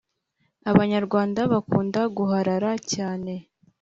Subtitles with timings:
[0.71, 3.33] Abanyarwanda bakunda guharara cyane